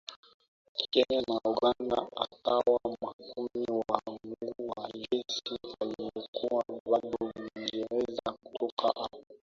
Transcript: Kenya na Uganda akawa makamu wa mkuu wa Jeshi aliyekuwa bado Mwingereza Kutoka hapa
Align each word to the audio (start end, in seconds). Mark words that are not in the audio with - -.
Kenya 0.91 1.19
na 1.29 1.35
Uganda 1.51 1.97
akawa 2.23 2.79
makamu 3.01 3.83
wa 3.87 4.01
mkuu 4.07 4.67
wa 4.69 4.89
Jeshi 4.93 5.57
aliyekuwa 5.81 6.63
bado 6.91 7.31
Mwingereza 7.35 8.31
Kutoka 8.43 8.87
hapa 8.87 9.17